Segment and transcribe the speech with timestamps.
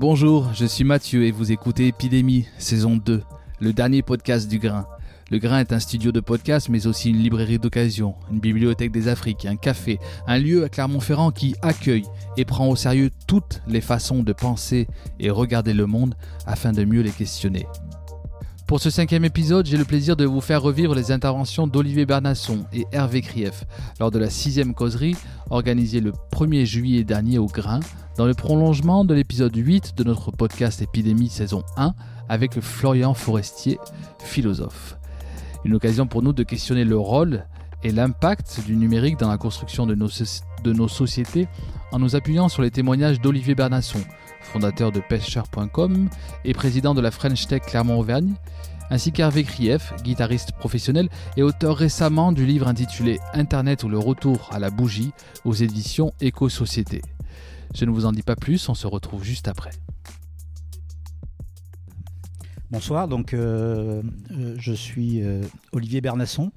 [0.00, 3.22] Bonjour, je suis Mathieu et vous écoutez Épidémie, saison 2,
[3.60, 4.86] le dernier podcast du Grain.
[5.30, 9.08] Le Grain est un studio de podcast, mais aussi une librairie d'occasion, une bibliothèque des
[9.08, 12.06] Afriques, un café, un lieu à Clermont-Ferrand qui accueille
[12.38, 14.88] et prend au sérieux toutes les façons de penser
[15.18, 16.14] et regarder le monde
[16.46, 17.66] afin de mieux les questionner.
[18.70, 22.66] Pour ce cinquième épisode, j'ai le plaisir de vous faire revivre les interventions d'Olivier Bernasson
[22.72, 23.64] et Hervé Krief
[23.98, 25.16] lors de la sixième causerie
[25.50, 27.80] organisée le 1er juillet dernier au Grain,
[28.16, 31.94] dans le prolongement de l'épisode 8 de notre podcast Épidémie saison 1
[32.28, 33.80] avec Florian Forestier,
[34.20, 34.96] philosophe.
[35.64, 37.46] Une occasion pour nous de questionner le rôle
[37.82, 40.10] et l'impact du numérique dans la construction de nos,
[40.62, 41.48] de nos sociétés
[41.90, 43.98] en nous appuyant sur les témoignages d'Olivier Bernasson,
[44.42, 46.08] fondateur de pêcheur.com
[46.44, 48.34] et président de la French Tech Clermont-Auvergne,
[48.90, 54.50] ainsi qu'Hervé Krief, guitariste professionnel et auteur récemment du livre intitulé Internet ou le retour
[54.52, 55.12] à la bougie
[55.44, 57.02] aux éditions Éco-Société.
[57.74, 59.70] Je ne vous en dis pas plus, on se retrouve juste après.
[62.70, 66.52] Bonsoir, donc euh, euh, je suis euh, Olivier Bernasson,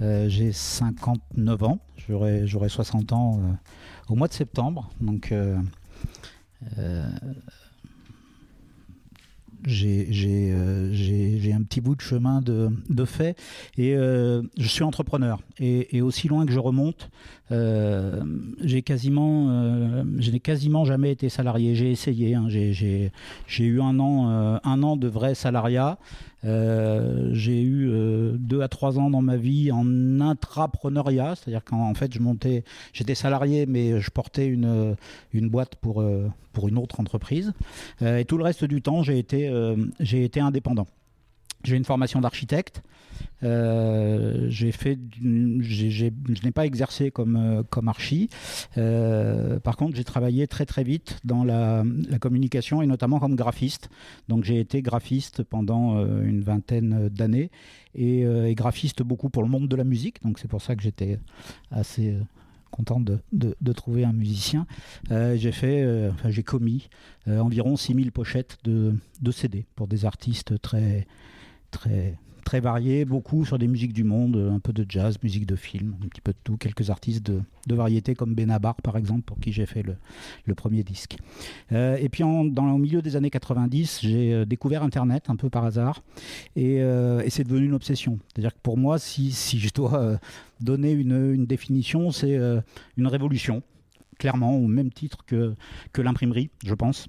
[0.00, 3.40] j'ai 59 ans, j'aurai 60 ans
[4.10, 5.32] au mois de septembre, donc
[6.78, 7.06] euh,
[10.92, 13.36] j'ai un petit bout de chemin de, de fait
[13.76, 15.40] et euh, je suis entrepreneur.
[15.58, 17.10] Et, aussi loin que je remonte,
[17.52, 18.22] euh,
[18.62, 21.74] j'ai quasiment, je n'ai quasiment jamais été salarié.
[21.74, 22.48] J'ai essayé, hein.
[22.48, 23.10] j'ai
[23.58, 25.98] eu un an, un an de vrai salariat.
[26.46, 31.94] Euh, j'ai eu euh, deux à trois ans dans ma vie en intrapreneuriat, c'est-à-dire qu'en
[31.94, 34.96] fait je montais, j'étais salarié mais je portais une,
[35.32, 37.52] une boîte pour, euh, pour une autre entreprise.
[38.00, 39.50] et tout le reste du temps j'ai été,
[40.00, 40.86] j'ai été indépendant.
[41.66, 42.80] J'ai une formation d'architecte.
[43.42, 48.28] Euh, je n'ai pas exercé comme euh, comme archi.
[48.78, 51.84] Euh, par contre, j'ai travaillé très très vite dans la,
[52.20, 53.90] communication et notamment comme graphiste.
[54.28, 57.50] Donc j'ai été graphiste pendant une vingtaine d'années
[57.94, 58.24] et,
[58.54, 60.22] graphiste beaucoup pour le monde de la musique.
[60.22, 61.18] Donc c'est pour ça que j'étais
[61.72, 62.16] assez
[62.70, 64.66] content de, de, trouver un musicien.
[65.10, 66.88] j'ai fait, enfin, j'ai commis
[67.26, 71.06] environ 6000 pochettes de, de CD pour des artistes très
[71.70, 75.96] très très beaucoup sur des musiques du monde, un peu de jazz, musique de film,
[76.04, 79.40] un petit peu de tout, quelques artistes de, de variété comme Benabar par exemple, pour
[79.40, 79.96] qui j'ai fait le,
[80.44, 81.16] le, premier disque.
[81.72, 85.34] Euh, et puis en, dans, au milieu des années 90, j'ai euh, découvert Internet un
[85.34, 86.04] peu par hasard,
[86.54, 88.20] et, euh, et c'est devenu une obsession.
[88.28, 90.20] C'est-à-dire que pour moi, si, si je dois
[90.60, 92.38] donner une, une définition, c'est
[92.96, 93.64] une révolution,
[94.18, 95.54] clairement, au même titre que,
[95.92, 97.08] que l'imprimerie, je pense.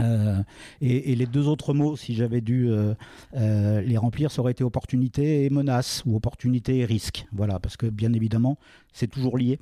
[0.00, 0.42] Euh,
[0.80, 2.94] et, les deux autres mots, si j'avais dû euh,
[3.36, 7.26] euh, les remplir, ça aurait été opportunité et menace, ou opportunité et risque.
[7.32, 8.58] Voilà, parce que bien évidemment,
[8.92, 9.58] c'est toujours lié.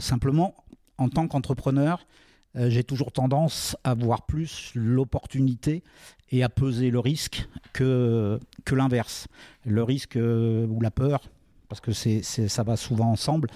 [0.00, 0.54] simplement,
[0.98, 2.06] en tant qu'entrepreneur,
[2.54, 5.82] j'ai toujours tendance à voir plus l'opportunité
[6.30, 9.26] et à peser le risque que, que l'inverse.
[9.64, 11.22] Le risque ou la peur,
[11.68, 13.48] parce que c'est, ça va souvent ensemble,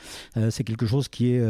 [0.50, 1.42] c'est quelque chose qui est,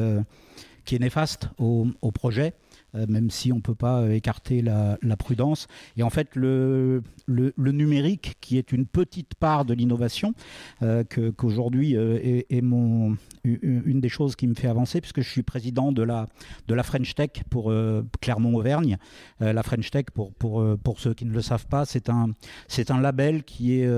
[0.85, 2.55] qui est néfaste au, projet
[2.95, 5.67] même si on ne peut pas euh, écarter la, prudence.
[5.97, 10.35] Et en fait, le, numérique, qui est une petite part de l'innovation,
[10.83, 15.93] euh, qu'aujourd'hui est, mon, une des choses qui me fait avancer, puisque je suis président
[15.93, 16.29] de la,
[16.69, 17.73] de la French Tech pour
[18.21, 18.99] Clermont-Auvergne.
[19.41, 22.31] la French Tech, pour, pour, pour ceux qui ne le savent pas, c'est un,
[22.69, 23.89] c'est un label qui est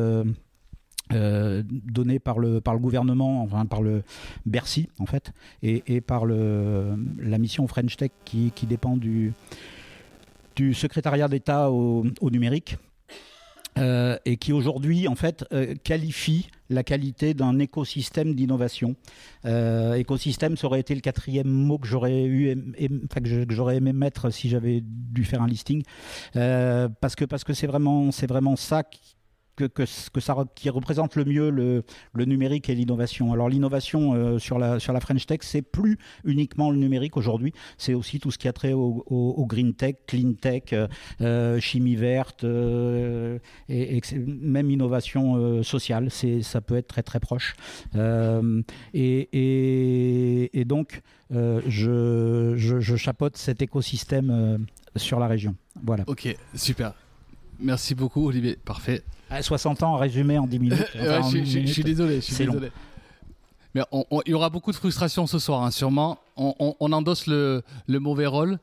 [1.12, 4.02] euh, donné par le, par le gouvernement, enfin par le
[4.44, 5.32] Bercy en fait,
[5.62, 9.32] et, et par le, la mission French Tech qui, qui dépend du,
[10.54, 12.76] du secrétariat d'État au, numérique.
[13.78, 18.96] Euh, et qui aujourd'hui en fait euh, qualifie la qualité d'un écosystème d'innovation.
[19.44, 22.56] écosystème, ça aurait été le quatrième mot que j'aurais eu,
[23.14, 25.84] que j'aurais aimé mettre si j'avais dû faire un listing,
[26.32, 28.82] parce que parce que c'est vraiment c'est vraiment ça
[29.66, 29.86] que,
[30.20, 31.84] ça, qui représente le mieux le,
[32.24, 33.32] numérique et l'innovation.
[33.32, 37.52] Alors l'innovation euh, sur, la, sur la French Tech, c'est plus uniquement le numérique aujourd'hui,
[37.76, 40.86] c'est aussi tout ce qui a trait au, green tech, clean tech, euh,
[41.20, 47.54] euh, chimie verte, et, même innovation sociale, ça peut être très très proche.
[48.94, 51.00] Et, donc,
[51.30, 54.66] je, je, je, chapeaute cet écosystème
[54.96, 55.54] sur la région.
[55.82, 56.04] Voilà.
[56.06, 56.92] Ok, super.
[57.58, 58.56] Merci beaucoup, Olivier.
[58.64, 59.02] Parfait.
[59.40, 60.86] 60 ans résumé en 10 minutes.
[60.94, 62.16] je, suis désolé.
[62.16, 62.70] Je suis désolé.
[63.74, 66.18] Mais il y aura beaucoup de frustration ce soir, hein, sûrement.
[66.36, 68.58] On, endosse le, mauvais rôle.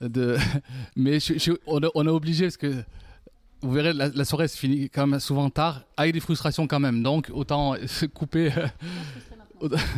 [0.00, 0.36] De...
[0.96, 1.18] Mais
[1.66, 2.82] on, est obligé parce que
[3.62, 7.02] vous verrez, la, soirée se finit quand même souvent tard, avec des frustrations quand même.
[7.02, 8.50] Donc autant se couper.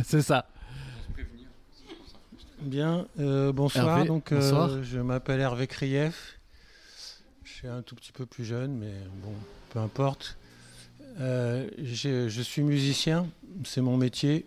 [0.03, 0.45] C'est ça.
[2.61, 3.97] Bien, euh, bonsoir.
[3.97, 4.83] Hervé, donc, euh, bonsoir.
[4.83, 6.39] je m'appelle Hervé Krief.
[7.63, 8.91] Suis un tout petit peu plus jeune, mais
[9.23, 9.31] bon,
[9.69, 10.35] peu importe.
[11.21, 13.25] Euh, je suis musicien,
[13.63, 14.45] c'est mon métier.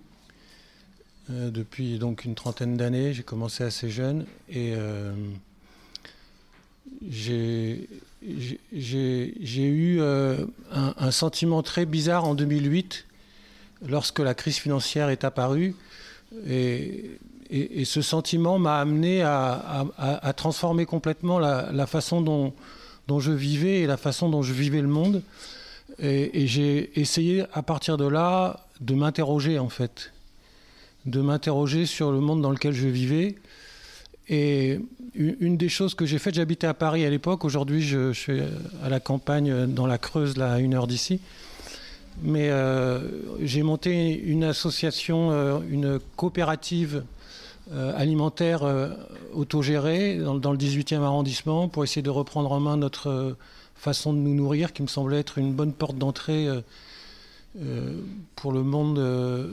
[1.31, 5.15] Euh, depuis donc une trentaine d'années, j'ai commencé assez jeune et euh,
[7.09, 7.89] j'ai
[9.57, 13.07] eu un, sentiment très bizarre en 2008
[13.89, 15.75] lorsque la crise financière est apparue.
[16.47, 17.17] Et,
[17.87, 22.53] ce sentiment m'a amené à, transformer complètement la façon dont,
[23.07, 25.23] dont je vivais et la façon dont je vivais le monde.
[26.01, 30.13] Et, j'ai essayé à partir de là de m'interroger en fait,
[31.07, 33.37] de m'interroger sur le monde dans lequel je vivais.
[34.29, 34.81] Et
[35.15, 38.43] une des choses que j'ai faites, j'habitais à Paris à l'époque, aujourd'hui je, suis
[38.83, 41.21] à la campagne dans la Creuse, là, à une heure d'ici.
[42.23, 43.01] Mais euh,
[43.43, 47.05] j'ai monté une association, euh, une coopérative
[47.73, 48.91] alimentaire euh,
[49.35, 53.37] autogérée dans, le 18e arrondissement pour essayer de reprendre en main notre euh,
[53.75, 56.61] façon de nous nourrir, qui me semblait être une bonne porte d'entrée euh,
[57.61, 58.01] euh,
[58.35, 59.53] pour le monde euh,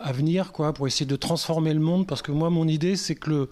[0.00, 2.06] à venir, quoi, pour essayer de transformer le monde.
[2.06, 3.48] Parce que moi, mon idée, c'est que le,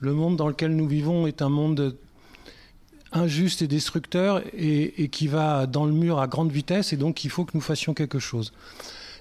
[0.00, 1.96] le monde dans lequel nous vivons est un monde
[3.12, 7.24] injuste et destructeur et, et qui va dans le mur à grande vitesse et donc
[7.24, 8.52] il faut que nous fassions quelque chose.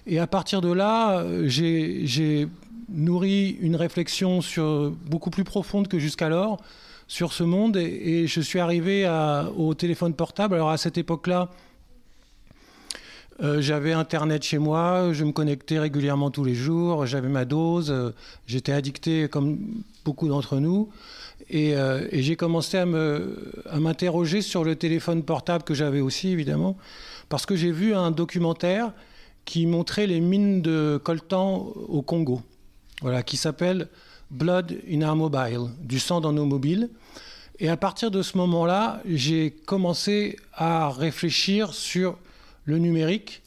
[0.08, 2.48] Et à partir de là, euh, j'ai
[2.88, 6.62] j'ai nourri une réflexion sur, beaucoup plus profonde que jusqu'alors
[7.08, 7.78] sur ce monde.
[7.78, 9.08] Et, je suis arrivé
[9.58, 10.56] au téléphone portable.
[10.56, 11.50] Alors à cette époque-là,
[13.44, 18.14] euh, j'avais Internet chez moi, je me connectais régulièrement tous les jours, j'avais ma dose,
[18.48, 19.60] j'étais addicté comme
[20.06, 20.90] beaucoup d'entre nous.
[21.50, 26.30] Et, euh, j'ai commencé à me- à m'interroger sur le téléphone portable que j'avais aussi,
[26.30, 26.78] évidemment,
[27.28, 28.94] parce que j'ai vu un documentaire
[29.44, 32.42] qui montrait les mines de coltan au Congo,
[33.06, 33.88] voilà, qui s'appelle
[34.32, 36.90] Blood in Our Mobile, du sang dans nos mobiles.
[37.60, 42.18] Et à partir de ce moment-là, j'ai commencé à réfléchir sur
[42.64, 43.44] le numérique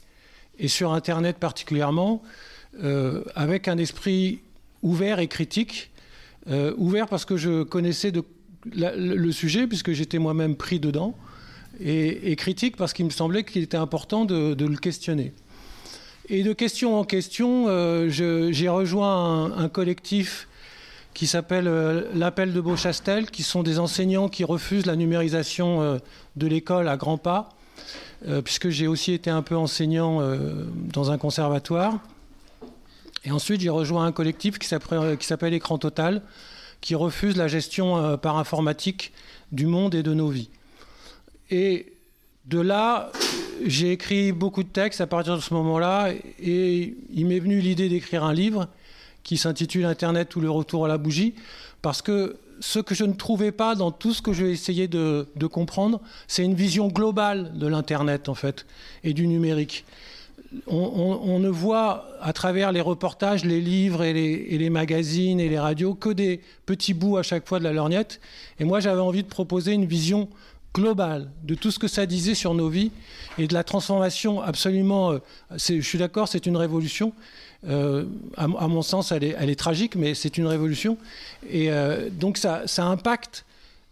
[0.61, 2.23] et sur Internet particulièrement,
[2.85, 4.43] euh, avec un esprit
[4.83, 5.91] ouvert et critique.
[6.49, 8.13] Euh, ouvert parce que je connaissais
[8.65, 11.17] le sujet, puisque j'étais moi-même pris dedans,
[11.81, 15.33] et, critique parce qu'il me semblait qu'il était important de le questionner.
[16.31, 20.47] Et de question en question, euh, j'ai rejoint un, collectif
[21.15, 25.99] qui s'appelle euh, l'Appel de Beauchastel, qui sont des enseignants qui refusent la numérisation euh,
[26.37, 27.49] de l'école à grands pas,
[28.45, 30.21] puisque j'ai aussi été un peu enseignant
[30.93, 32.01] dans un conservatoire.
[33.25, 36.23] Et ensuite, j'ai rejoint un collectif qui s'appelle Écran Total,
[36.81, 39.13] qui refuse la gestion par informatique
[39.53, 40.51] du monde et de nos vies.
[41.53, 41.93] Et
[42.49, 43.13] de là,
[43.65, 47.89] j'ai écrit beaucoup de textes à partir de ce moment-là, et il m'est venu l'idée
[47.89, 48.69] d'écrire un livre
[49.23, 51.35] qui s'intitule Internet ou le retour à la bougie,
[51.83, 55.27] parce que ce que je ne trouvais pas dans tout ce que j'ai essayé de,
[55.53, 58.65] comprendre, c'est une vision globale de l'Internet, en fait,
[59.05, 59.85] et du numérique.
[60.67, 65.51] On ne voit à travers les reportages, les livres et les, et les magazines et
[65.51, 68.19] les radios que des petits bouts à chaque fois de la lorgnette.
[68.59, 70.31] Et moi, j'avais envie de proposer une vision
[70.75, 72.91] globale de tout ce que ça disait sur nos vies
[73.39, 75.13] et de la transformation absolument.
[75.13, 75.19] euh,
[75.57, 77.13] je suis d'accord, c'est une révolution.
[77.69, 78.05] Euh,
[78.37, 80.97] à, mon sens, elle est, elle est tragique, mais c'est une révolution.
[81.51, 83.45] Et euh, donc, ça, ça impacte.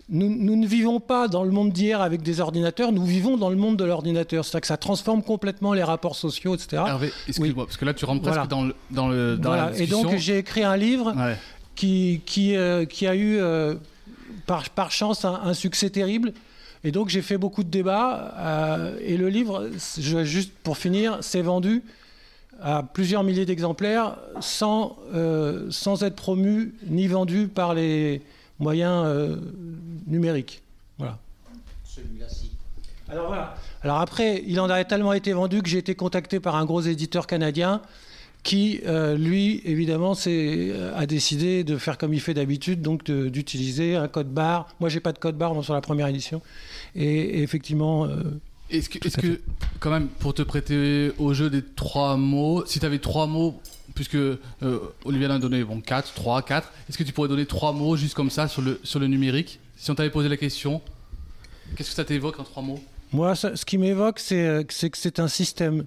[0.08, 3.50] Nous, nous ne vivons pas dans le monde d'hier avec des ordinateurs, nous vivons dans
[3.50, 4.44] le monde de l'ordinateur.
[4.44, 6.80] C'est-à-dire que ça transforme complètement les rapports sociaux, etc.
[6.86, 8.46] Hervé, excuse-moi, parce que là tu rentres presque Voilà.
[8.48, 9.70] dans, le, dans, le, dans Voilà.
[9.72, 11.36] la Et donc, j'ai écrit un livre Ouais.
[11.74, 13.40] qui, qui, euh, qui a eu
[14.46, 16.32] par, par chance un, un succès terrible.
[16.84, 18.34] Et donc j'ai fait beaucoup de débats.
[18.38, 19.68] euh, et le livre,
[19.98, 21.82] je, juste pour finir, s'est vendu
[22.60, 28.22] à plusieurs milliers d'exemplaires sans, euh, sans être promu ni vendu par les
[28.58, 29.36] moyens euh,
[30.06, 30.62] numériques.
[30.98, 31.18] Voilà.
[31.84, 32.52] Celui-là-ci.
[33.08, 33.54] Alors voilà.
[33.82, 36.80] Alors après, il en a tellement été vendu que j'ai été contacté par un gros
[36.80, 37.82] éditeur canadien
[38.42, 43.96] qui, euh, lui, évidemment, euh, a décidé de faire comme il fait d'habitude, donc d'utiliser
[43.96, 44.68] un code barre.
[44.78, 46.40] Moi, j'ai pas de code barre sur la première édition.
[46.94, 48.22] Et, et effectivement, euh,
[48.70, 49.40] Est-ce que, est-ce à que,
[49.80, 53.60] quand même, pour te prêter au jeu des trois mots, si tu avais trois mots,
[53.96, 54.38] puisque euh,
[55.04, 57.96] Olivier en a donné bon, 4, 3, 4, est-ce que tu pourrais donner trois mots
[57.96, 59.58] juste comme ça sur le, sur le numérique?
[59.76, 60.80] Si on t'avait posé la question,
[61.76, 62.80] qu'est-ce que ça t'évoque en trois mots?
[63.12, 65.84] Moi, ça- ce qui m'évoque, c'est que c'est un système.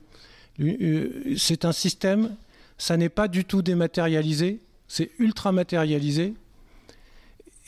[0.60, 2.36] Euh, C'est un système,
[2.78, 6.34] ça n'est pas du tout dématérialisé, c'est ultra matérialisé.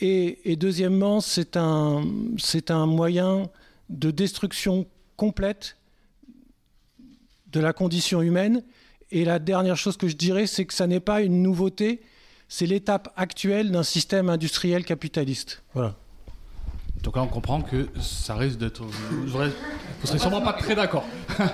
[0.00, 2.04] Et, et deuxièmement, c'est un,
[2.38, 3.48] c'est un moyen
[3.88, 5.76] de destruction complète
[7.52, 8.64] de la condition humaine.
[9.10, 12.02] Et la dernière chose que je dirais, c'est que ça n'est pas une nouveauté,
[12.48, 15.62] c'est l'étape actuelle d'un système industriel capitaliste.
[15.74, 15.94] Voilà.
[17.02, 18.82] Donc là, on comprend que ça risque d'être.
[18.84, 19.50] Vous ne
[20.04, 21.04] serez sûrement pas très d'accord.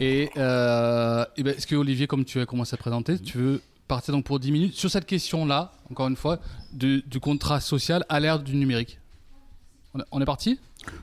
[0.00, 4.12] Et, euh, ben, est-ce que Olivier, comme tu as commencé à présenter, tu veux partir
[4.12, 6.38] donc pour 10 minutes sur cette question-là, encore une fois,
[6.72, 9.00] du, contrat social à l'ère du numérique?
[10.12, 10.60] On est parti?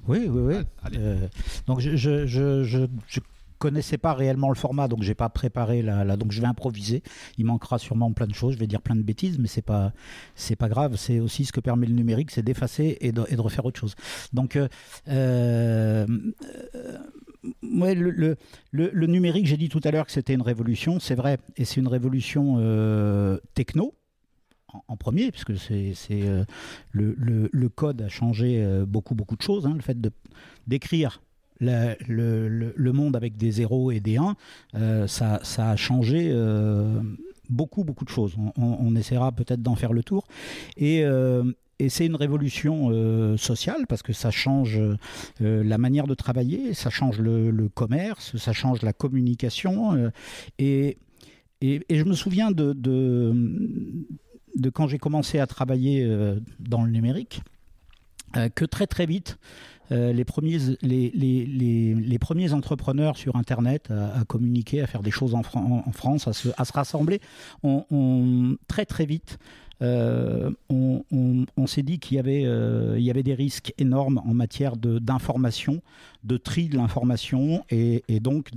[0.07, 0.55] Oui, oui, oui.
[0.97, 1.27] Euh,
[1.67, 3.19] donc je, je, je,
[3.57, 7.01] connaissais pas réellement le format, donc j'ai pas préparé la, donc je vais improviser.
[7.37, 9.91] Il manquera sûrement plein de choses, je vais dire plein de bêtises, mais c'est pas
[10.35, 10.97] c'est pas grave.
[10.97, 13.79] C'est aussi ce que permet le numérique, c'est d'effacer et de, et de, refaire autre
[13.79, 13.95] chose.
[14.33, 14.67] Donc euh,
[15.07, 16.05] euh,
[17.63, 18.37] ouais, le,
[18.71, 21.79] le, numérique, j'ai dit tout à l'heure que c'était une révolution, c'est vrai, et c'est
[21.79, 23.93] une révolution euh, techno
[24.87, 26.43] en premier, puisque c'est, euh,
[26.91, 27.15] le,
[27.51, 29.65] le, code a changé euh, beaucoup, beaucoup de choses.
[29.65, 30.11] Hein, le fait de,
[30.67, 31.21] d'écrire
[31.59, 34.35] le, le, monde avec des zéros et des 1,
[34.75, 36.33] euh, ça, ça, a changé
[37.49, 38.35] beaucoup, beaucoup de choses.
[38.37, 40.27] On, on essaiera peut-être d'en faire le tour.
[40.77, 41.03] Et,
[41.79, 44.79] et c'est une révolution sociale parce que ça change
[45.39, 50.11] la manière de travailler, ça change le, commerce, ça change la communication.
[50.57, 50.97] et,
[51.61, 52.75] et, je me souviens de,
[54.73, 57.41] quand j'ai commencé à travailler euh, dans le numérique,
[58.37, 59.37] euh, que très très vite,
[59.91, 60.25] euh, les,
[62.19, 65.43] premiers, entrepreneurs sur Internet à, communiquer, à faire des choses en,
[65.91, 67.21] France, à se rassembler,
[67.63, 69.37] ont, très très vite
[69.81, 74.77] euh, on, s'est dit qu'il y, avait, euh, y avait des risques énormes en matière
[74.77, 75.81] d'information,
[76.23, 78.51] de, tri de l'information, et, donc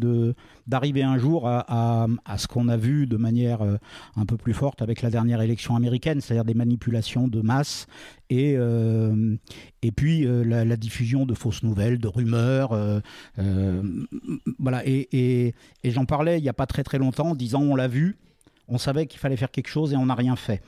[0.67, 2.07] d'arriver un jour à,
[2.37, 3.77] ce qu'on a vu de manière euh,
[4.17, 7.87] un peu plus forte avec la dernière élection américaine, c'est-à-dire des manipulations de masse,
[8.31, 8.57] et,
[9.83, 12.79] et puis la, diffusion de fausses nouvelles, de rumeurs.
[14.59, 17.75] voilà, et, et j'en parlais il n'y a pas très très longtemps en disant on
[17.75, 18.19] l'a vu,
[18.69, 20.63] on savait qu'il fallait faire quelque chose et on n'a rien fait.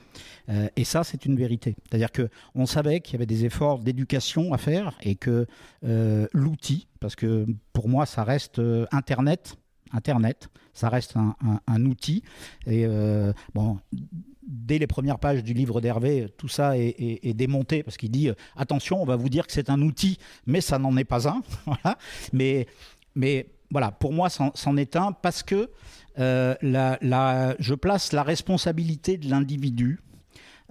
[0.49, 1.75] Euh, et ça, c'est une vérité.
[1.83, 5.45] C'est-à-dire que on savait qu'il y avait des efforts d'éducation à faire et que
[5.83, 9.55] euh, l'outil, parce que pour moi, ça reste euh, Internet.
[9.93, 12.23] Internet, ça reste un, outil.
[12.65, 12.87] Et
[13.53, 13.77] bon,
[14.41, 19.01] dès les premières pages du livre d'Hervé, tout ça est, démonté parce qu'il dit attention,
[19.01, 21.41] on va vous dire que c'est un outil, mais ça n'en est pas un.
[22.31, 22.67] Mais,
[23.15, 25.69] mais voilà, pour moi, c'en est un parce que
[26.15, 29.99] je place la responsabilité de l'individu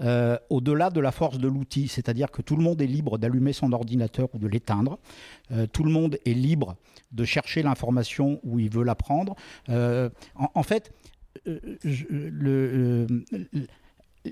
[0.00, 3.52] euh, au-delà de la force de l'outil, c'est-à-dire que tout le monde est libre d'allumer
[3.52, 4.98] son ordinateur ou de l'éteindre,
[5.52, 6.76] euh, tout le monde est libre
[7.12, 9.34] de chercher l'information où il veut la prendre.
[9.68, 10.92] Euh, en, fait,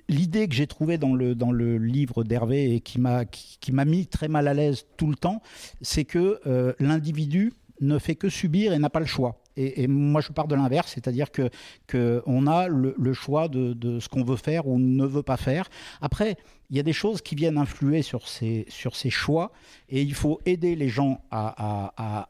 [0.09, 3.85] l'idée que j'ai trouvée dans le, dans le livre d'Hervé et qui m'a qui m'a
[3.85, 5.43] mis très mal à l'aise tout le temps,
[5.83, 6.41] c'est que
[6.79, 9.41] l'individu ne fait que subir et n'a pas le choix.
[9.57, 11.51] Et, moi, je pars de l'inverse, c'est-à-dire que
[11.91, 15.69] qu'on a le, choix de, ce qu'on veut faire ou ne veut pas faire.
[16.01, 16.37] Après,
[16.71, 19.51] il y a des choses qui viennent influer sur ces, sur ces choix,
[19.89, 22.29] et il faut aider les gens à, à,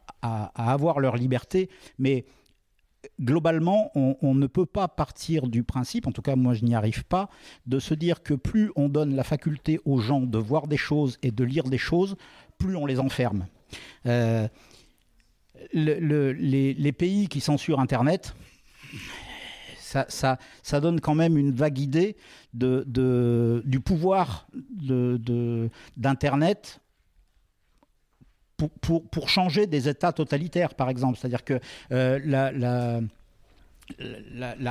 [0.72, 2.24] avoir leur liberté, mais
[3.20, 6.74] globalement, on, on, ne peut pas partir du principe, en tout cas moi je n'y
[6.74, 7.28] arrive pas,
[7.66, 11.18] de se dire que plus on donne la faculté aux gens de voir des choses
[11.22, 12.16] et de lire des choses,
[12.58, 13.46] plus on les enferme.
[14.06, 14.48] Euh,
[15.72, 18.34] les, pays qui censurent Internet,
[19.78, 22.16] ça, ça, donne quand même une vague idée
[22.54, 24.48] de, du pouvoir
[25.96, 26.80] d'Internet
[28.80, 31.16] pour, pour, changer des États totalitaires, par exemple.
[31.18, 31.60] C'est-à-dire que
[31.92, 33.00] euh, la la,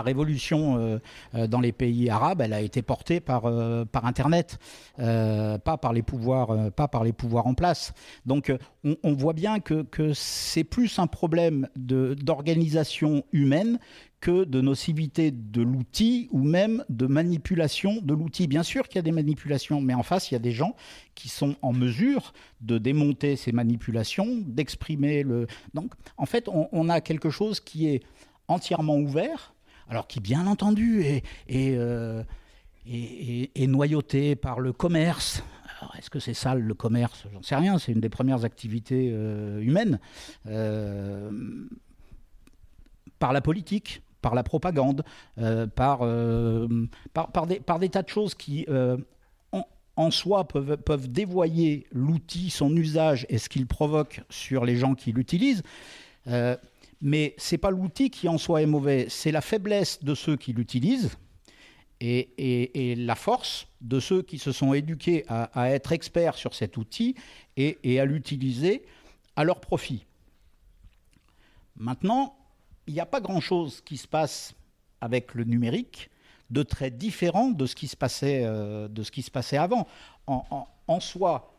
[0.02, 1.00] révolution euh,
[1.36, 4.60] euh, dans les pays arabes, elle a été portée par, euh, par Internet,
[4.98, 7.94] pas, par les pouvoirs, pas par les pouvoirs en place.
[8.26, 13.80] Donc on, voit bien que c'est plus un problème d'organisation humaine
[14.20, 18.48] que de nocivité de l'outil ou même de manipulation de l'outil.
[18.48, 20.76] Bien sûr qu'il y a des manipulations, mais en face, il y a des gens
[21.14, 25.46] qui sont en mesure de démonter ces manipulations, d'exprimer le...
[25.76, 28.04] Donc en fait, on a quelque chose qui est
[28.48, 29.54] entièrement ouvert,
[29.90, 32.24] alors qui bien entendu est, euh,
[33.58, 35.44] noyauté par le commerce.
[35.98, 37.26] Est-ce que c'est ça le commerce?
[37.34, 40.00] J'en sais rien, c'est une des premières activités euh, humaines.
[40.48, 41.32] Euh,
[43.20, 45.04] par la politique, par la propagande,
[45.76, 46.06] par,
[47.48, 48.68] des, tas de choses qui,
[49.96, 54.94] en, soi, peuvent, peuvent dévoyer l'outil, son usage et ce qu'il provoque sur les gens
[54.94, 55.64] qui l'utilisent.
[57.02, 60.36] Mais ce n'est pas l'outil qui en soi est mauvais, c'est la faiblesse de ceux
[60.36, 61.18] qui l'utilisent
[62.00, 67.16] et, la force de ceux qui se sont éduqués à, être experts sur cet outil
[67.56, 68.84] et, à l'utiliser
[69.36, 70.06] à leur profit.
[71.76, 72.36] Maintenant,
[72.88, 74.56] il n'y a pas grand-chose qui se passe
[75.02, 76.10] avec le numérique
[76.50, 79.86] de très différent de ce qui se passait, euh, de ce qui se passait avant.
[80.26, 81.54] En, soi,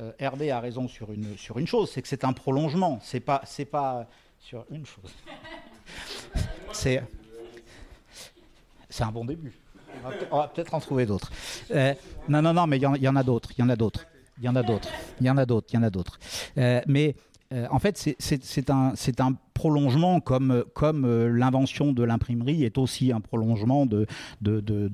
[0.00, 3.20] euh, Hervé a raison sur une, sur une chose, c'est que c'est un prolongement, c'est
[3.20, 4.08] pas, c'est pas
[4.44, 5.10] sur une chose.
[6.72, 7.02] c'est,
[9.00, 9.52] un bon début.
[10.30, 11.32] On va, peut-être en trouver d'autres.
[11.70, 11.94] Euh,
[12.28, 14.06] non, non, non, mais il y, en a d'autres, il y en a d'autres.
[14.38, 14.88] Il y en a d'autres,
[15.20, 16.18] il y en a d'autres, il y en a d'autres.
[16.56, 17.14] mais
[17.54, 18.94] euh, en fait, c'est un,
[19.54, 24.06] prolongement comme, euh, l'invention de l'imprimerie est aussi un prolongement de,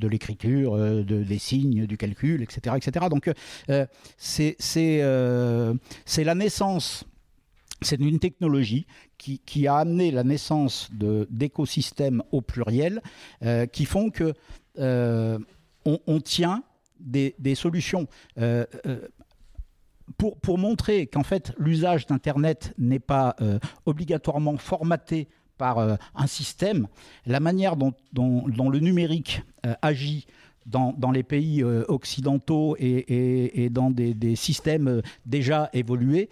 [0.06, 2.76] l'écriture, euh, des signes, du calcul, etc.
[2.76, 3.06] etc.
[3.08, 3.30] Donc,
[4.18, 4.56] c'est
[5.02, 7.04] la naissance
[7.82, 8.86] c'est une technologie
[9.18, 13.02] qui, a amené la naissance d'écosystèmes au pluriel
[13.72, 14.34] qui font que
[15.84, 16.62] on, tient
[16.98, 18.06] des, solutions.
[20.16, 26.88] Pour, montrer qu'en fait l'usage d'Internet n'est pas euh, obligatoirement formaté par euh, un système,
[27.26, 30.26] la manière dont, le numérique euh, agit
[30.66, 36.28] dans, les pays occidentaux et, dans des, systèmes déjà évolués,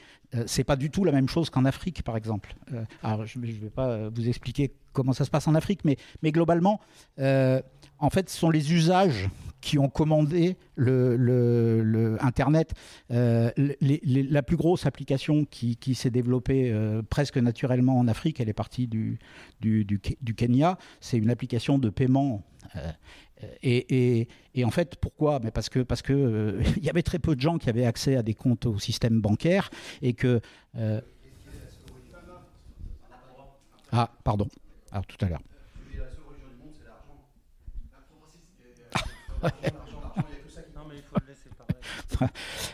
[0.47, 2.55] c'est pas du tout la même chose qu'en Afrique, par exemple.
[3.03, 6.33] alors, je ne vais pas vous expliquer comment ça se passe en Afrique, mais, mais
[6.33, 6.81] globalement,
[7.19, 9.29] en fait, ce sont les usages
[9.61, 12.75] qui ont commandé le, Internet.
[13.11, 18.55] Euh, la plus grosse application qui, s'est développée euh, presque naturellement en Afrique, elle est
[18.55, 19.19] partie du,
[19.61, 22.43] du, Kenya, c'est une application de paiement.
[23.43, 25.41] Euh, et, en fait, pourquoi?
[25.43, 28.17] Mais Parce que parce que il y avait très peu de gens qui avaient accès
[28.17, 29.71] à des comptes au système bancaire
[30.03, 30.41] et que
[33.93, 34.49] ah pardon.
[34.91, 35.43] Alors tout à l'heure.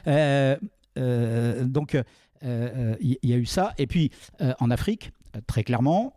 [0.07, 0.57] Euh,
[0.99, 1.97] euh, donc,
[2.45, 3.73] euh, il y, a eu ça.
[3.79, 4.11] Et puis,
[4.61, 5.13] en Afrique,
[5.47, 6.15] très clairement,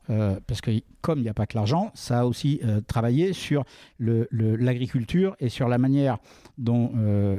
[0.48, 3.64] parce que comme il n'y a pas que l'argent, ça a aussi travaillé sur
[4.00, 6.18] l'agriculture et sur la manière
[6.58, 6.92] dont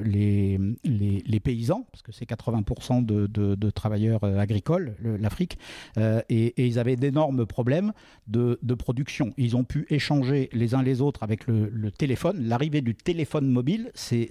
[0.04, 5.58] les, paysans, parce que c'est 80% de, travailleurs agricoles, l'Afrique,
[5.98, 7.92] et, ils avaient d'énormes problèmes
[8.26, 9.34] de, production.
[9.36, 12.44] Ils ont pu échanger les uns les autres avec le, téléphone.
[12.44, 14.28] L'arrivée du téléphone mobile, c'est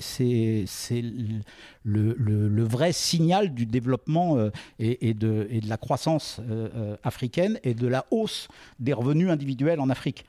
[1.84, 4.38] le, vrai signal du développement
[4.80, 6.42] et de la croissance
[7.04, 8.48] africaine et de la hausse
[8.80, 10.26] des revenus individuels en Afrique.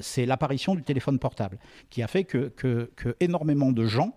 [0.00, 1.58] c'est l'apparition du téléphone portable
[1.90, 4.14] qui a fait que, énormément de gens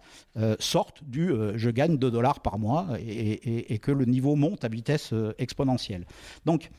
[0.59, 5.13] sortent du je gagne 2 dollars par mois et, que le niveau monte à vitesse
[5.37, 6.05] exponentielle.
[6.45, 6.69] Donc,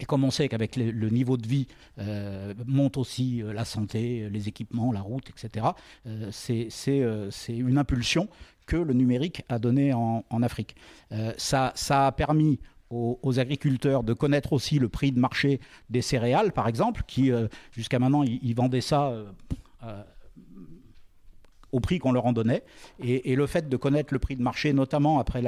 [0.00, 1.66] et comme on sait qu'avec le, niveau de vie
[1.98, 5.66] euh, monte aussi euh, la santé, les équipements, la route, etc.,
[6.06, 8.28] euh, c'est une impulsion
[8.66, 10.76] que le numérique a donnée en, Afrique.
[11.36, 16.68] Ça, a permis aux, agriculteurs de connaître aussi le prix de marché des céréales, par
[16.68, 17.30] exemple, qui
[17.72, 19.14] jusqu'à maintenant, ils, vendaient ça
[21.72, 22.62] au prix qu'on leur en donnait.
[23.02, 25.42] Et, le fait de connaître le prix de marché, notamment après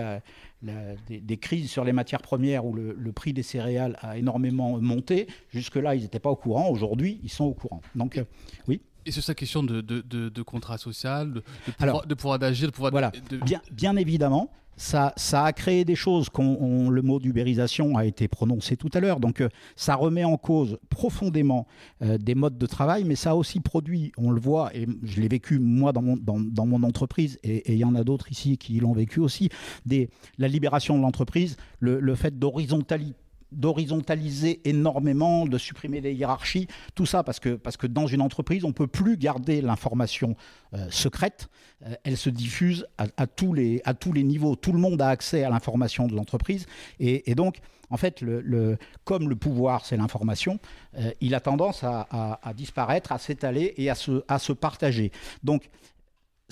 [0.62, 5.94] des, crises sur les matières premières où le, prix des céréales a énormément monté, jusque-là,
[5.94, 6.68] ils n'étaient pas au courant.
[6.68, 7.80] Aujourd'hui, ils sont au courant.
[7.94, 8.24] Donc, euh,
[8.68, 8.80] oui.
[9.06, 11.42] Et c'est sa question de, de, de, contrat social, de,
[11.76, 12.92] pouvoir, de pouvoir d'agir, de pouvoir...
[12.92, 13.12] Voilà,
[13.44, 18.26] bien, bien évidemment, ça, ça, a créé des choses, qu'on, le mot d'ubérisation a été
[18.28, 21.66] prononcé tout à l'heure, donc euh, ça remet en cause profondément
[22.02, 25.20] euh, des modes de travail, mais ça a aussi produit, on le voit, et je
[25.20, 28.30] l'ai vécu moi dans mon, dans, dans mon entreprise, et il y en a d'autres
[28.30, 29.50] ici qui l'ont vécu aussi,
[29.84, 33.14] des, la libération de l'entreprise, le, le fait d'horizontalité
[33.52, 38.64] d'horizontaliser énormément, de supprimer les hiérarchies, tout ça parce que, parce que dans une entreprise,
[38.64, 40.36] on ne peut plus garder l'information
[40.74, 41.48] euh, secrète,
[41.86, 45.08] euh, elle se diffuse à, tous les, à tous les niveaux, tout le monde a
[45.08, 46.66] accès à l'information de l'entreprise,
[46.98, 47.58] et, donc,
[47.90, 50.58] en fait, le, comme le pouvoir, c'est l'information,
[50.98, 55.12] euh, il a tendance à, à disparaître, à s'étaler et à se, à se partager.
[55.42, 55.68] Donc,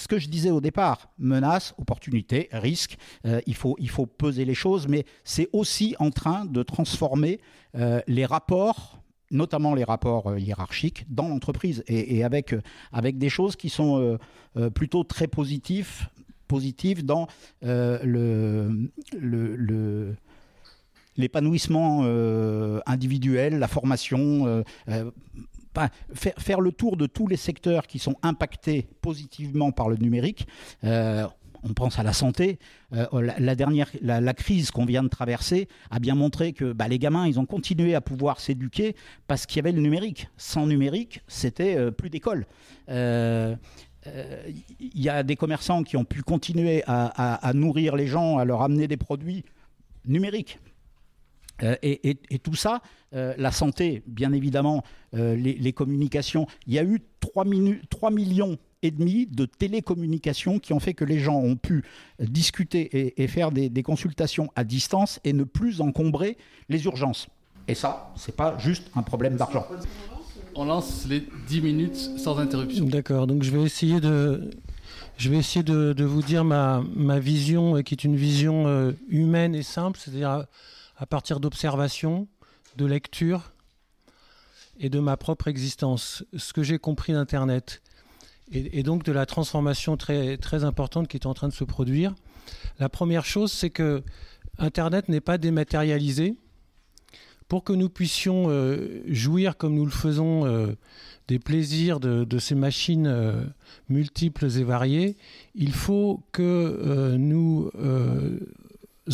[0.00, 4.46] ce que je disais au départ, menace, opportunité, risque, euh, il, faut, il faut peser
[4.46, 7.38] les choses, mais c'est aussi en train de transformer
[7.76, 8.96] euh, les rapports
[9.32, 12.52] notamment les rapports euh, hiérarchiques dans l'entreprise et, avec,
[12.92, 14.18] avec des choses qui sont
[14.74, 16.08] plutôt très positives,
[17.04, 17.28] dans
[17.62, 18.88] le,
[21.16, 22.02] l'épanouissement
[22.86, 24.64] individuel, la formation,
[26.14, 30.46] faire, le tour de tous les secteurs qui sont impactés positivement par le numérique.
[30.84, 31.26] Euh,
[31.62, 32.58] on pense à la santé.
[32.94, 33.06] Euh,
[33.38, 37.26] la, dernière, la, crise qu'on vient de traverser a bien montré que bah, les gamins,
[37.26, 40.28] ils ont continué à pouvoir s'éduquer parce qu'il y avait le numérique.
[40.38, 42.46] Sans numérique, c'était euh, plus d'école.
[42.88, 43.58] Il
[44.94, 48.88] y a des commerçants qui ont pu continuer à, nourrir les gens, à leur amener
[48.88, 49.44] des produits
[50.06, 50.58] numériques
[51.82, 56.46] et, tout ça, la santé, bien évidemment, les, communications.
[56.66, 57.44] Il y a eu 3,
[57.90, 61.84] 3 millions et demi de télécommunications qui ont fait que les gens ont pu
[62.18, 67.28] discuter et, faire des, des, consultations à distance et ne plus encombrer les urgences.
[67.68, 69.66] Et ça, c'est pas juste un problème d'argent.
[70.54, 72.84] On lance les 10 minutes sans interruption.
[72.86, 74.50] D'accord, donc je vais essayer de,
[75.16, 78.66] je vais essayer de, de vous dire ma, ma, vision, euh, qui est une vision
[78.66, 80.46] euh, humaine et simple, c'est-à-dire
[81.00, 82.28] à, partir d'observation,
[82.76, 83.52] de lecture
[84.78, 87.82] et de ma propre existence, ce que j'ai compris d'Internet
[88.52, 92.14] et, donc de la transformation très, très importante qui est en train de se produire.
[92.78, 94.02] La première chose, c'est que
[94.58, 96.36] Internet n'est pas dématérialisé.
[97.48, 100.76] Pour que nous puissions euh, jouir comme nous le faisons euh,
[101.26, 103.44] des plaisirs de, ces machines euh,
[103.88, 105.16] multiples et variées,
[105.54, 107.70] il faut que nous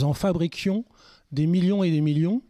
[0.03, 0.85] en fabriquions
[1.33, 2.43] des millions et des millions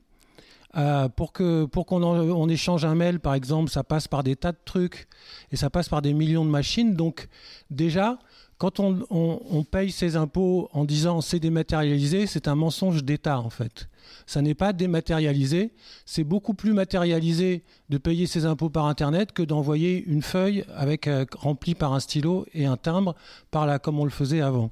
[0.77, 4.37] euh, pour que pour qu'on on échange un mail, par exemple, ça passe par des
[4.37, 5.09] tas de trucs
[5.51, 6.95] et ça passe par des millions de machines.
[6.95, 7.29] Donc
[7.71, 8.19] déjà,
[8.59, 13.49] quand on, on, paye ses impôts en disant c'est dématérialisé, c'est un mensonge d'État en
[13.49, 13.89] fait.
[14.27, 15.73] Ça n'est pas dématérialisé.
[16.05, 21.07] C'est beaucoup plus matérialisé de payer ses impôts par Internet que d'envoyer une feuille avec
[21.07, 23.15] euh, remplie par un stylo et un timbre
[23.51, 24.71] par là comme on le faisait avant.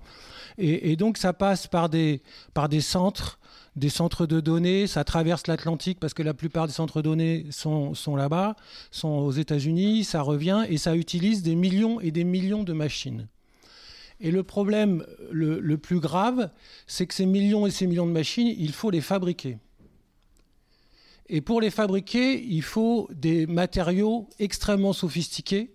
[0.58, 3.38] Et, et donc ça passe par des par des centres
[3.76, 7.46] des centres de données, ça traverse l'Atlantique parce que la plupart des centres de données
[7.50, 8.56] sont, là-bas,
[8.90, 13.28] sont aux États-Unis, ça revient et ça utilise des millions et des millions de machines.
[14.20, 16.50] Et le problème le, le plus grave,
[16.86, 19.58] c'est que ces millions et ces millions de machines, il faut les fabriquer.
[21.28, 25.72] Et pour les fabriquer, il faut des matériaux extrêmement sophistiqués,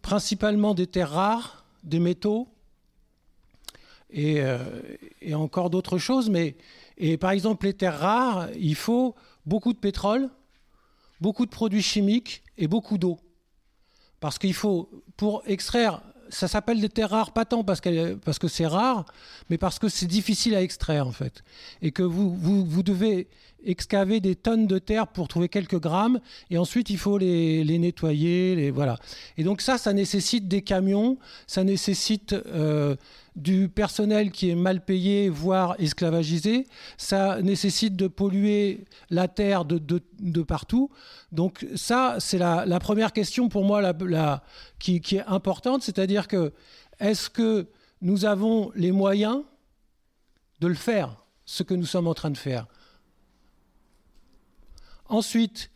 [0.00, 2.48] principalement des terres rares, des métaux,
[4.10, 4.58] et, euh,
[5.20, 6.56] et encore d'autres choses, mais
[6.98, 9.14] et par exemple, les terres rares, il faut
[9.46, 10.28] beaucoup de pétrole,
[11.20, 13.18] beaucoup de produits chimiques et beaucoup d'eau.
[14.20, 17.80] Parce qu'il faut, pour extraire, ça s'appelle des terres rares, pas tant parce,
[18.24, 19.06] parce que c'est rare,
[19.48, 21.44] mais parce que c'est difficile à extraire en fait.
[21.82, 23.28] Et que vous, vous, vous, devez
[23.64, 27.78] excaver des tonnes de terre pour trouver quelques grammes, et ensuite il faut les, les
[27.78, 28.98] nettoyer, les, voilà.
[29.36, 32.96] Et donc ça, ça nécessite des camions, ça nécessite euh,
[33.38, 36.66] du personnel qui est mal payé, voire esclavagisé.
[36.96, 40.90] Ça nécessite de polluer la terre de, partout.
[41.32, 43.80] Donc ça, c'est la, première question pour moi
[44.78, 46.52] qui, est importante, c'est-à-dire que
[46.98, 47.68] est-ce que
[48.02, 49.42] nous avons les moyens
[50.60, 52.66] de le faire, ce que nous sommes en train de faire?
[55.08, 55.70] Ensuite,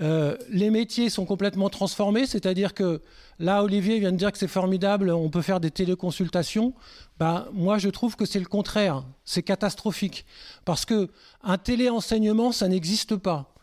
[0.00, 3.02] euh, les métiers sont complètement transformés, c'est-à-dire que
[3.38, 6.74] là, Olivier vient de dire que c'est formidable, on peut faire des téléconsultations.
[7.18, 10.24] Bah, moi, je trouve que c'est le contraire, c'est catastrophique,
[10.64, 11.08] parce que
[11.42, 13.54] un téléenseignement, ça n'existe pas.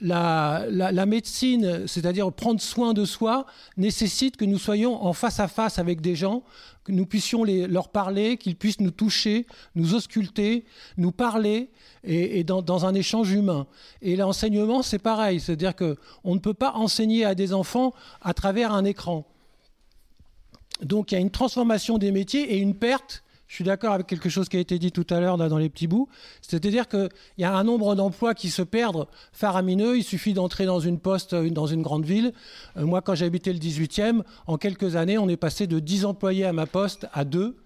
[0.00, 5.78] La, médecine, c'est-à-dire prendre soin de soi, nécessite que nous soyons en face à face
[5.78, 6.42] avec des gens,
[6.84, 10.64] que nous puissions leur parler, qu'ils puissent nous toucher, nous ausculter,
[10.96, 11.70] nous parler,
[12.02, 13.66] et, dans, dans, un échange humain.
[14.00, 18.72] Et l'enseignement, c'est pareil, c'est-à-dire qu'on ne peut pas enseigner à des enfants à travers
[18.72, 19.26] un écran.
[20.82, 23.22] Donc il y a une transformation des métiers et une perte.
[23.50, 25.68] Je suis d'accord avec quelque chose qui a été dit tout à l'heure dans les
[25.68, 26.08] petits bouts.
[26.40, 29.98] C'est-à-dire qu'il y a un nombre d'emplois qui se perdent faramineux.
[29.98, 32.32] Il suffit d'entrer dans une poste dans une grande ville.
[32.76, 36.44] Euh, moi, quand j'habitais le 18e, en quelques années, on est passé de 10 employés
[36.44, 37.56] à ma poste à 2.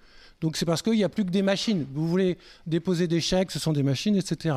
[0.40, 1.84] Donc c'est parce qu'il n'y a plus que des machines.
[1.92, 4.56] Vous voulez déposer des chèques, ce sont des machines, etc.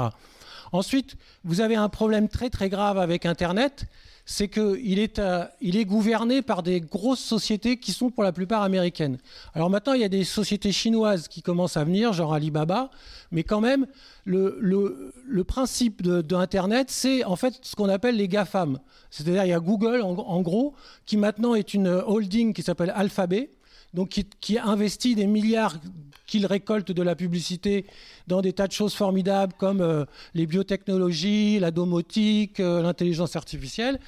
[0.72, 3.86] Ensuite, vous avez un problème très très grave avec Internet,
[4.30, 8.62] c'est qu'il est, euh, est gouverné par des grosses sociétés qui sont pour la plupart
[8.62, 9.18] américaines.
[9.54, 12.92] Alors maintenant, il y a des sociétés chinoises qui commencent à venir, genre Alibaba,
[13.32, 13.88] mais quand même,
[14.26, 18.80] le, principe d'Internet, c'est en fait ce qu'on appelle les GAFAM.
[19.10, 20.76] C'est-à-dire, il y a Google, en, gros,
[21.06, 23.50] qui maintenant est une holding qui s'appelle Alphabet,
[23.98, 25.80] donc qui, investit des milliards
[26.28, 27.88] qu'il récolte de la publicité
[28.28, 30.06] dans des tas de choses formidables comme euh,
[30.36, 34.00] les biotechnologies, la domotique, euh, l'intelligence artificielle.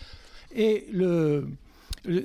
[0.56, 0.86] Et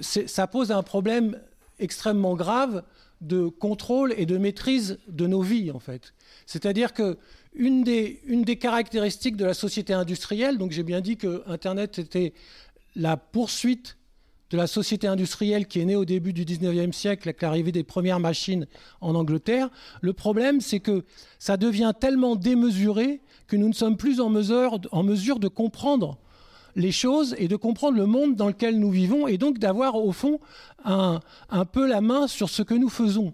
[0.03, 1.41] ça pose un problème
[1.79, 2.83] extrêmement grave
[3.23, 6.13] de contrôle et de maîtrise de nos vies, en fait.
[6.45, 7.17] C'est-à-dire que
[7.55, 11.99] une des, une des caractéristiques de la société industrielle, donc j'ai bien dit que Internet
[11.99, 12.35] était
[12.95, 13.97] la poursuite
[14.51, 17.83] de la société industrielle qui est née au début du 19e siècle avec l'arrivée des
[17.83, 18.67] premières machines
[19.01, 19.69] en Angleterre.
[20.01, 21.05] Le problème, c'est que
[21.39, 26.19] ça devient tellement démesuré que nous ne sommes plus en mesure, de comprendre
[26.77, 30.13] les choses et de comprendre le monde dans lequel nous vivons et donc d'avoir au
[30.13, 30.41] fond
[30.85, 31.21] un
[31.71, 33.33] peu la main sur ce que nous faisons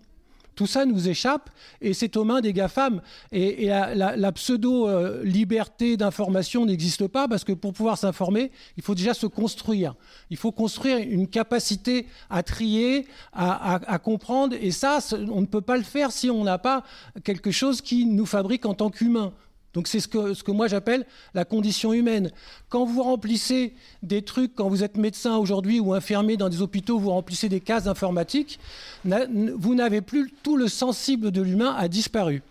[0.61, 1.49] tout ça nous échappe
[1.81, 3.01] et c'est aux mains des GAFAM.
[3.33, 9.27] Et, la, pseudo-liberté d'information n'existe pas parce que pour pouvoir s'informer, il faut déjà se
[9.27, 9.95] construire.
[10.29, 14.55] Il faut construire une capacité à trier, à, comprendre.
[14.61, 14.99] Et ça,
[15.33, 16.85] on ne peut pas le faire si on n'a pas
[17.25, 19.33] quelque chose qui nous fabrique en tant qu'humain.
[19.73, 22.33] Donc c'est ce que, moi j'appelle la condition humaine.
[22.69, 26.99] Quand vous remplissez des trucs, quand vous êtes médecin aujourd'hui ou infirmier dans des hôpitaux,
[26.99, 28.59] vous remplissez des cases informatiques,
[29.05, 32.43] vous n'avez plus tout le sensible de l'humain a disparu.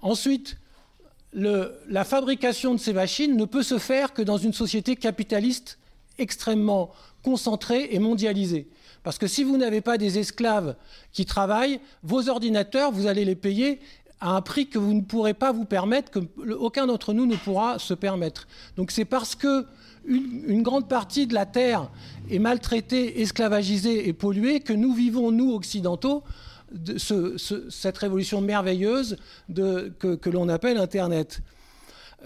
[0.00, 0.56] Ensuite,
[1.32, 5.78] la fabrication de ces machines ne peut se faire que dans une société capitaliste
[6.18, 6.90] extrêmement
[7.22, 8.68] concentrée et mondialisée.
[9.02, 10.76] Parce que si vous n'avez pas des esclaves
[11.12, 13.80] qui travaillent, vos ordinateurs, vous allez les payer
[14.20, 17.36] à un prix que vous ne pourrez pas vous permettre, que aucun d'entre nous ne
[17.36, 18.46] pourra se permettre.
[18.76, 19.66] Donc c'est parce que
[20.04, 21.90] une, grande partie de la Terre
[22.30, 26.22] est maltraitée, esclavagisée et polluée que nous vivons, nous occidentaux,
[26.72, 29.16] de cette révolution merveilleuse
[29.52, 31.40] que, l'on appelle Internet.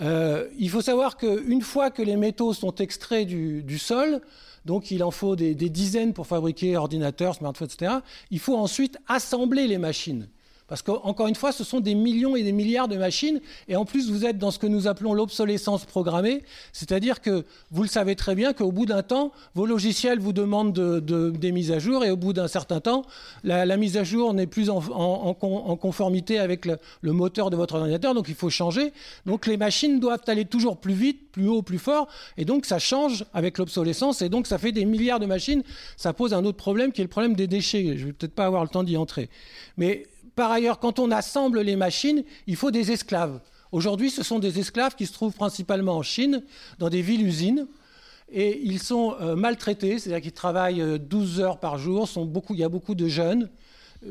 [0.00, 4.20] Euh, il faut savoir qu'une fois que les métaux sont extraits du, sol,
[4.64, 7.92] donc il en faut des, des, dizaines pour fabriquer ordinateurs, smartphones, etc.,
[8.30, 10.28] il faut ensuite assembler les machines.
[10.66, 13.40] Parce qu'encore une fois, ce sont des millions et des milliards de machines.
[13.68, 16.42] Et en plus, vous êtes dans ce que nous appelons l'obsolescence programmée.
[16.72, 20.72] C'est-à-dire que vous le savez très bien qu'au bout d'un temps, vos logiciels vous demandent
[20.72, 22.02] des mises à jour.
[22.02, 23.04] Et au bout d'un certain temps,
[23.42, 28.14] la, mise à jour n'est plus en, conformité avec le, le, moteur de votre ordinateur.
[28.14, 28.94] Donc il faut changer.
[29.26, 32.08] Donc les machines doivent aller toujours plus vite, plus haut, plus fort.
[32.38, 34.22] Et donc ça change avec l'obsolescence.
[34.22, 35.62] Et donc ça fait des milliards de machines.
[35.98, 37.98] Ça pose un autre problème qui est le problème des déchets.
[37.98, 39.28] Je vais peut-être pas avoir le temps d'y entrer.
[39.76, 43.40] Mais par ailleurs, quand on assemble les machines, il faut des esclaves.
[43.72, 46.42] Aujourd'hui, ce sont des esclaves qui se trouvent principalement en Chine,
[46.78, 47.66] dans des villes-usines.
[48.32, 52.08] Et ils sont euh, maltraités, c'est-à-dire qu'ils travaillent 12 euh, heures par jour.
[52.50, 53.48] il y a beaucoup de jeunes,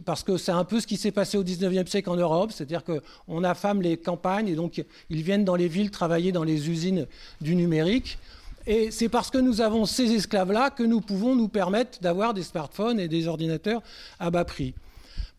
[0.06, 2.84] parce que c'est un peu ce qui s'est passé au 19e siècle en Europe, c'est-à-dire
[2.84, 7.08] qu'on affame les campagnes et donc ils viennent dans les villes travailler dans les usines
[7.42, 8.18] du numérique.
[8.66, 12.44] Et c'est parce que nous avons ces esclaves-là que nous pouvons nous permettre d'avoir des
[12.44, 13.82] smartphones et des ordinateurs
[14.20, 14.74] à bas prix.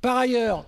[0.02, 0.66] Par ailleurs,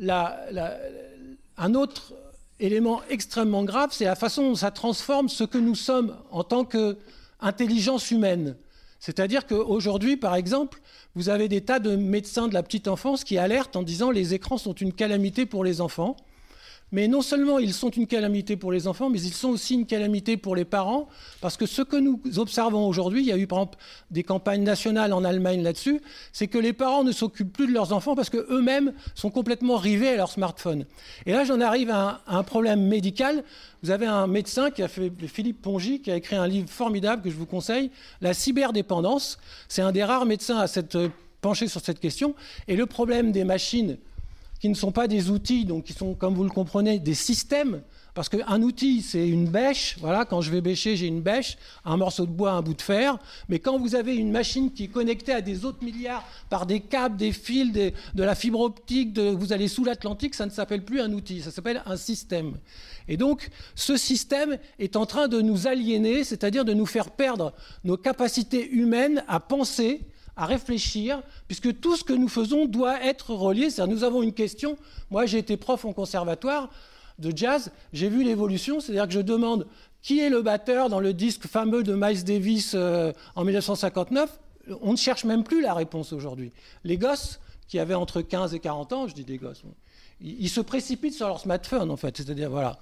[0.00, 2.14] un autre
[2.60, 6.64] élément extrêmement grave, c'est la façon dont ça transforme ce que nous sommes en tant
[6.64, 8.56] qu'intelligence humaine.
[9.00, 10.80] C'est-à-dire qu'aujourd'hui, par exemple,
[11.14, 14.34] vous avez des tas de médecins de la petite enfance qui alertent en disant les
[14.34, 16.16] écrans sont une calamité pour les enfants.
[16.90, 19.86] Mais non seulement ils sont une calamité pour les enfants, mais ils sont aussi une
[19.86, 21.08] calamité pour les parents,
[21.40, 23.78] parce que ce que nous observons aujourd'hui, il y a eu par exemple
[24.10, 26.00] des campagnes nationales en Allemagne là-dessus,
[26.32, 30.08] c'est que les parents ne s'occupent plus de leurs enfants parce qu'eux-mêmes sont complètement rivés
[30.08, 30.86] à leur smartphone.
[31.26, 33.44] Et là, j'en arrive à un, problème médical.
[33.82, 37.22] Vous avez un médecin qui a fait, Philippe Pongy, qui a écrit un livre formidable
[37.22, 37.90] que je vous conseille,
[38.22, 39.38] La cyberdépendance.
[39.68, 42.34] C'est un des rares médecins à s'être penché sur cette question.
[42.66, 43.98] Et le problème des machines
[44.60, 47.82] qui ne sont pas des outils, donc qui sont, comme vous le comprenez, des systèmes.
[48.14, 49.96] Parce qu'un outil, c'est une bêche.
[50.00, 52.82] Voilà, quand je vais bêcher, j'ai une bêche, un morceau de bois, un bout de
[52.82, 53.16] fer.
[53.48, 56.80] Mais quand vous avez une machine qui est connectée à des autres milliards par des
[56.80, 61.00] câbles, des fils, de la fibre optique, vous allez sous l'Atlantique, ça ne s'appelle plus
[61.00, 62.56] un outil, ça s'appelle un système.
[63.06, 67.52] Et donc, ce système est en train de nous aliéner, c'est-à-dire de nous faire perdre
[67.84, 70.00] nos capacités humaines à penser,
[70.38, 73.68] à réfléchir, puisque tout ce que nous faisons doit être relié.
[73.88, 74.78] nous avons une question.
[75.10, 76.70] Moi, j'ai été prof en conservatoire
[77.18, 79.66] de jazz, j'ai vu l'évolution, c'est-à-dire que je demande
[80.00, 84.38] qui est le batteur dans le disque fameux de Miles Davis euh, en 1959.
[84.80, 86.52] On ne cherche même plus la réponse aujourd'hui.
[86.84, 89.62] Les gosses qui avaient entre 15 et 40 ans, je dis des gosses,
[90.20, 92.78] ils, se précipitent sur leur smartphone en fait, c'est-à-dire voilà.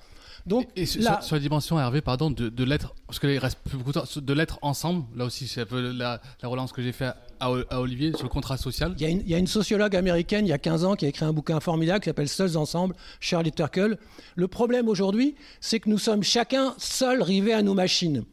[0.46, 3.98] Donc, et, sur, la dimension, Hervé, pardon, de, l'être, parce qu'il reste plus beaucoup de
[3.98, 7.80] temps, de l'être ensemble, là aussi, c'est un peu la, relance que j'ai fait à,
[7.80, 8.94] Olivier sur le contrat social.
[8.96, 10.96] Il y, a une, il y, a une, sociologue américaine, il y a 15 ans,
[10.96, 13.98] qui a écrit un bouquin formidable qui s'appelle Seuls ensemble, Charlie Turkle.
[14.34, 18.24] Le problème aujourd'hui, c'est que nous sommes chacun seuls rivés à nos machines.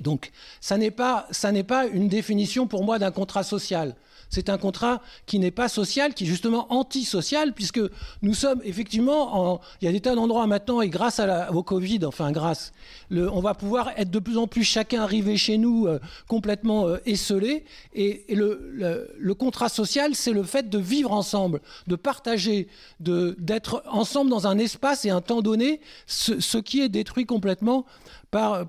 [0.00, 1.28] Donc, ça n'est pas,
[1.66, 3.96] pas une définition pour moi d'un contrat social.
[4.28, 7.80] C'est un contrat qui n'est pas social, qui est justement antisocial, puisque
[8.22, 9.60] nous sommes effectivement en...
[9.80, 11.52] Il y a des tas d'endroits maintenant, et grâce à la...
[11.52, 12.72] au Covid, enfin grâce,
[13.10, 16.98] on va pouvoir être de plus en plus chacun arrivé chez nous euh, complètement euh,
[17.06, 17.64] esselé.
[17.94, 22.68] Et, le, contrat social, c'est le fait de vivre ensemble, de partager,
[23.00, 27.84] d'être ensemble dans un espace et un temps donné, ce, qui est détruit complètement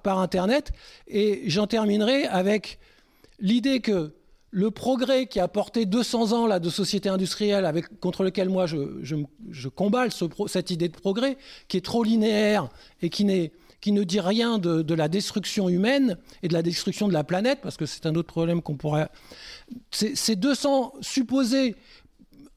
[0.03, 0.71] par, Internet.
[1.07, 2.79] Et j'en terminerai avec
[3.39, 4.13] l'idée que
[4.51, 8.77] le progrès qui a porté 200 ans là, de société industrielle contre lequel moi je,
[9.01, 9.15] je,
[10.47, 12.69] cette idée de progrès, qui est trop linéaire
[13.01, 17.23] et qui, ne dit rien de, la destruction humaine et de la destruction de la
[17.23, 19.09] planète, parce que c'est un autre problème qu'on pourrait...
[19.91, 21.75] Ces 200 supposés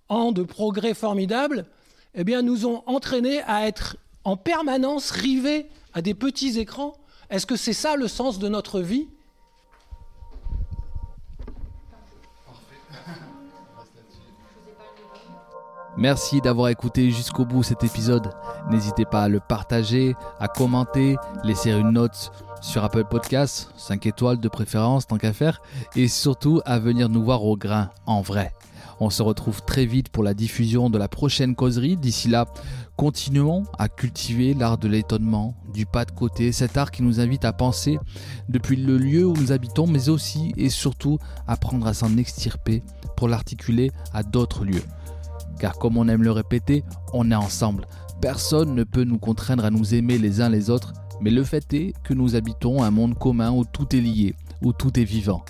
[0.09, 1.66] ans de progrès formidables,
[2.14, 6.94] eh bien, nous ont entraînés à être en permanence rivés à des petits écrans.
[7.30, 9.08] Est-ce que c'est ça le sens de notre vie?
[15.96, 18.32] Merci d'avoir écouté jusqu'au bout cet épisode.
[18.70, 24.40] N'hésitez pas à le partager, à commenter, laisser une note sur Apple Podcasts, 5 étoiles
[24.40, 25.62] de préférence tant qu'à faire,
[25.94, 28.52] et surtout à venir nous voir au grain en vrai.
[28.98, 31.96] On se retrouve très vite pour la diffusion de la prochaine causerie.
[31.96, 32.46] D'ici là,
[33.00, 37.46] continuons à cultiver l'art de l'étonnement, du pas de côté, cet art qui nous invite
[37.46, 37.98] à penser
[38.50, 42.82] depuis le lieu où nous habitons, mais aussi et surtout apprendre à s'en extirper
[43.16, 44.84] pour l'articuler à d'autres lieux.
[45.58, 46.84] Car comme on aime le répéter,
[47.14, 47.86] on est ensemble.
[48.20, 51.72] Personne ne peut nous contraindre à nous aimer les uns les autres, mais le fait
[51.72, 55.42] est que nous habitons un monde commun où tout est lié, où tout est vivant.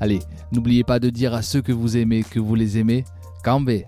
[0.00, 3.04] Allez, n'oubliez pas de dire à ceux que vous aimez que vous les aimez.
[3.44, 3.86] Cambé